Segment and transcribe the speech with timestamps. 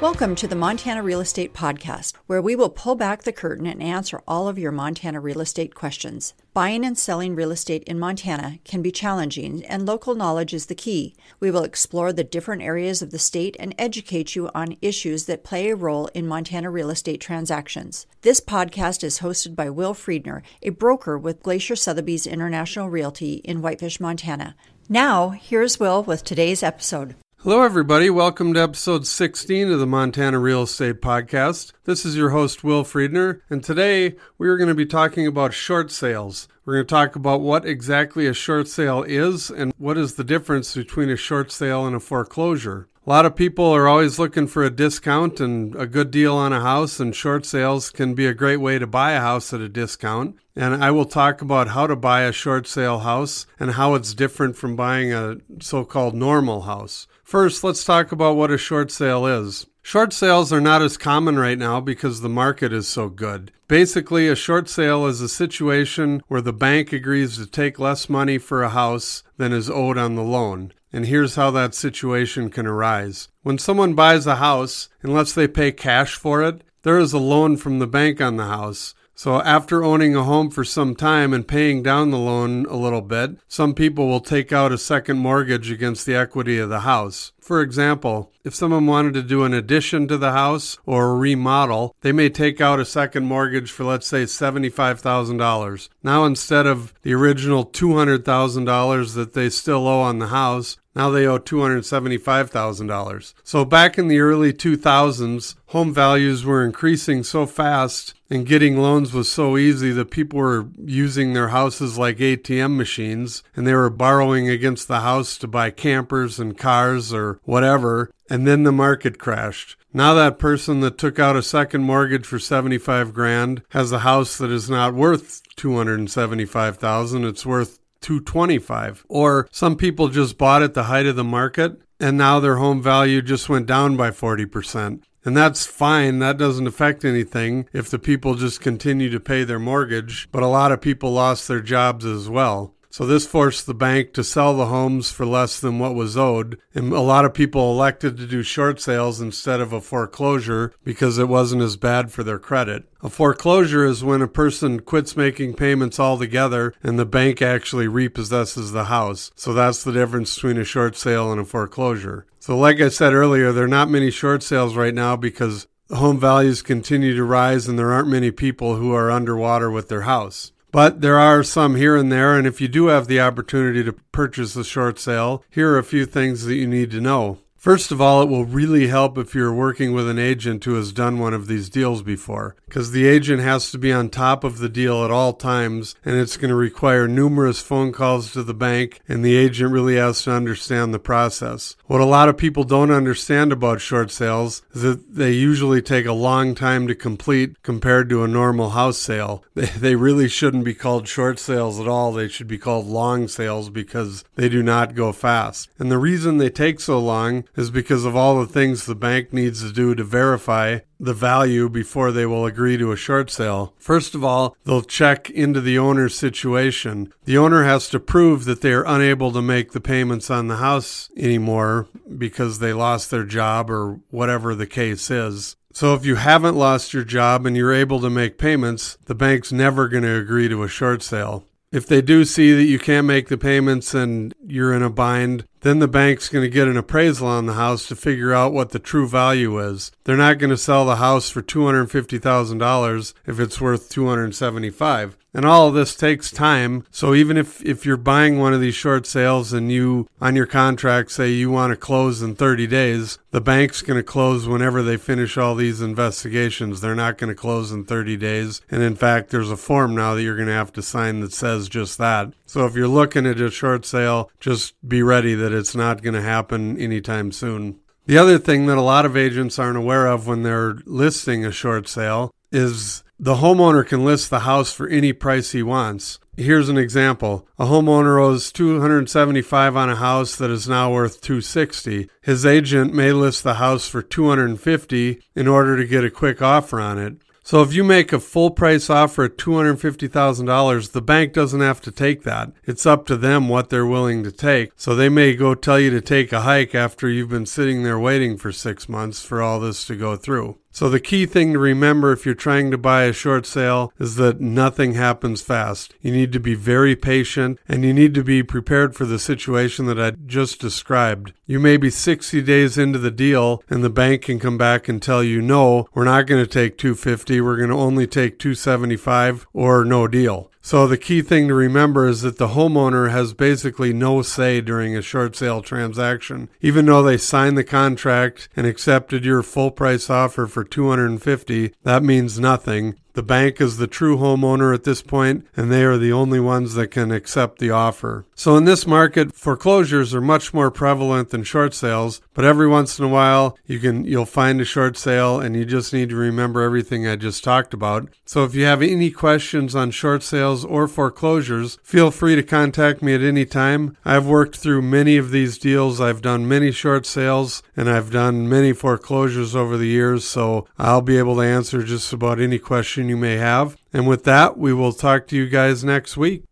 [0.00, 3.82] Welcome to the Montana Real Estate Podcast, where we will pull back the curtain and
[3.82, 6.32] answer all of your Montana real estate questions.
[6.54, 10.74] Buying and selling real estate in Montana can be challenging, and local knowledge is the
[10.74, 11.14] key.
[11.38, 15.44] We will explore the different areas of the state and educate you on issues that
[15.44, 18.06] play a role in Montana real estate transactions.
[18.22, 23.60] This podcast is hosted by Will Friedner, a broker with Glacier Sotheby's International Realty in
[23.60, 24.56] Whitefish, Montana.
[24.88, 27.16] Now, here's Will with today's episode.
[27.42, 28.10] Hello, everybody.
[28.10, 31.72] Welcome to episode 16 of the Montana Real Estate Podcast.
[31.84, 35.54] This is your host, Will Friedner, and today we are going to be talking about
[35.54, 36.48] short sales.
[36.66, 40.22] We're going to talk about what exactly a short sale is and what is the
[40.22, 42.88] difference between a short sale and a foreclosure.
[43.10, 46.52] A lot of people are always looking for a discount and a good deal on
[46.52, 49.60] a house, and short sales can be a great way to buy a house at
[49.60, 50.36] a discount.
[50.54, 54.14] And I will talk about how to buy a short sale house and how it's
[54.14, 57.08] different from buying a so called normal house.
[57.24, 59.66] First, let's talk about what a short sale is.
[59.90, 63.50] Short sales are not as common right now because the market is so good.
[63.66, 68.38] Basically, a short sale is a situation where the bank agrees to take less money
[68.38, 70.72] for a house than is owed on the loan.
[70.92, 73.26] And here's how that situation can arise.
[73.42, 77.56] When someone buys a house, unless they pay cash for it, there is a loan
[77.56, 78.94] from the bank on the house.
[79.14, 83.02] So, after owning a home for some time and paying down the loan a little
[83.02, 87.32] bit, some people will take out a second mortgage against the equity of the house.
[87.38, 91.94] For example, if someone wanted to do an addition to the house or a remodel,
[92.00, 95.88] they may take out a second mortgage for, let's say, $75,000.
[96.02, 101.26] Now, instead of the original $200,000 that they still owe on the house, now they
[101.26, 103.34] owe $275,000.
[103.44, 109.12] So back in the early 2000s, home values were increasing so fast and getting loans
[109.12, 113.90] was so easy that people were using their houses like ATM machines and they were
[113.90, 118.10] borrowing against the house to buy campers and cars or whatever.
[118.28, 119.76] And then the market crashed.
[119.92, 124.38] Now that person that took out a second mortgage for 75 grand has a house
[124.38, 127.24] that is not worth 275,000.
[127.24, 129.06] It's worth 225.
[129.08, 132.82] Or some people just bought at the height of the market and now their home
[132.82, 135.02] value just went down by 40%.
[135.22, 136.18] And that's fine.
[136.18, 140.28] That doesn't affect anything if the people just continue to pay their mortgage.
[140.32, 142.74] But a lot of people lost their jobs as well.
[142.90, 146.58] So this forced the bank to sell the homes for less than what was owed.
[146.74, 151.16] And a lot of people elected to do short sales instead of a foreclosure because
[151.16, 152.84] it wasn't as bad for their credit.
[153.00, 158.72] A foreclosure is when a person quits making payments altogether and the bank actually repossesses
[158.72, 159.30] the house.
[159.36, 162.26] So that's the difference between a short sale and a foreclosure.
[162.40, 165.96] So like I said earlier, there are not many short sales right now because the
[165.96, 170.02] home values continue to rise and there aren't many people who are underwater with their
[170.02, 170.52] house.
[170.72, 173.92] But there are some here and there, and if you do have the opportunity to
[174.12, 177.38] purchase a short sale, here are a few things that you need to know.
[177.60, 180.94] First of all, it will really help if you're working with an agent who has
[180.94, 184.60] done one of these deals before, because the agent has to be on top of
[184.60, 188.54] the deal at all times, and it's going to require numerous phone calls to the
[188.54, 191.76] bank, and the agent really has to understand the process.
[191.84, 196.06] What a lot of people don't understand about short sales is that they usually take
[196.06, 199.44] a long time to complete compared to a normal house sale.
[199.60, 202.12] They, they really shouldn't be called short sales at all.
[202.12, 205.68] They should be called long sales because they do not go fast.
[205.78, 209.32] And the reason they take so long is because of all the things the bank
[209.32, 213.74] needs to do to verify the value before they will agree to a short sale.
[213.78, 217.12] First of all, they'll check into the owner's situation.
[217.24, 220.56] The owner has to prove that they are unable to make the payments on the
[220.56, 225.56] house anymore because they lost their job or whatever the case is.
[225.72, 229.52] So if you haven't lost your job and you're able to make payments, the bank's
[229.52, 231.44] never going to agree to a short sale.
[231.72, 235.44] If they do see that you can't make the payments and you're in a bind,
[235.60, 238.70] then the bank's going to get an appraisal on the house to figure out what
[238.70, 239.92] the true value is.
[240.04, 245.16] They're not going to sell the house for $250,000 if it's worth 275.
[245.32, 246.84] And all of this takes time.
[246.90, 250.46] So even if, if you're buying one of these short sales and you on your
[250.46, 254.82] contract say you want to close in 30 days, the bank's going to close whenever
[254.82, 256.80] they finish all these investigations.
[256.80, 258.60] They're not going to close in 30 days.
[258.70, 261.32] And in fact, there's a form now that you're going to have to sign that
[261.32, 262.32] says just that.
[262.46, 266.14] So if you're looking at a short sale, just be ready that it's not going
[266.14, 267.78] to happen anytime soon.
[268.06, 271.52] The other thing that a lot of agents aren't aware of when they're listing a
[271.52, 276.18] short sale is the homeowner can list the house for any price he wants.
[276.38, 277.46] Here's an example.
[277.58, 282.08] A homeowner owes 275 on a house that is now worth 260.
[282.22, 286.80] His agent may list the house for 250 in order to get a quick offer
[286.80, 287.16] on it.
[287.42, 291.90] So if you make a full price offer at $250,000, the bank doesn't have to
[291.90, 292.52] take that.
[292.64, 294.72] It's up to them what they're willing to take.
[294.76, 297.98] So they may go tell you to take a hike after you've been sitting there
[297.98, 300.58] waiting for six months for all this to go through.
[300.72, 304.14] So, the key thing to remember if you're trying to buy a short sale is
[304.16, 305.94] that nothing happens fast.
[306.00, 309.86] You need to be very patient and you need to be prepared for the situation
[309.86, 311.32] that I just described.
[311.44, 315.02] You may be 60 days into the deal and the bank can come back and
[315.02, 319.48] tell you, no, we're not going to take 250, we're going to only take 275
[319.52, 320.50] or no deal.
[320.70, 324.96] So the key thing to remember is that the homeowner has basically no say during
[324.96, 326.48] a short sale transaction.
[326.60, 332.04] Even though they signed the contract and accepted your full price offer for 250, that
[332.04, 332.94] means nothing.
[333.12, 336.74] The bank is the true homeowner at this point, and they are the only ones
[336.74, 338.24] that can accept the offer.
[338.34, 342.98] So, in this market, foreclosures are much more prevalent than short sales, but every once
[342.98, 346.16] in a while, you can you'll find a short sale, and you just need to
[346.16, 348.08] remember everything I just talked about.
[348.24, 353.02] So, if you have any questions on short sales or foreclosures, feel free to contact
[353.02, 353.96] me at any time.
[354.04, 358.48] I've worked through many of these deals, I've done many short sales, and I've done
[358.48, 362.99] many foreclosures over the years, so I'll be able to answer just about any question
[363.00, 363.78] question you may have.
[363.94, 366.44] And with that, we will talk to you guys next week.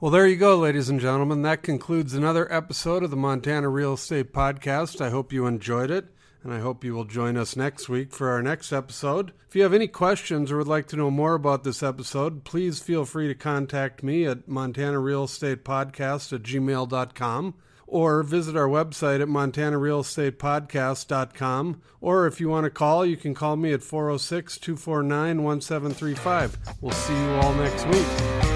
[0.00, 1.42] Well, there you go, ladies and gentlemen.
[1.42, 5.02] That concludes another episode of the Montana Real Estate Podcast.
[5.02, 6.06] I hope you enjoyed it,
[6.42, 9.32] and I hope you will join us next week for our next episode.
[9.48, 12.78] If you have any questions or would like to know more about this episode, please
[12.78, 17.54] feel free to contact me at montanarealestatepodcast Real Estate Podcast at gmail.com
[17.86, 21.82] or visit our website at montanarealestatepodcast.com.
[22.00, 26.58] Or if you want to call, you can call me at 406 249 1735.
[26.80, 28.55] We'll see you all next week.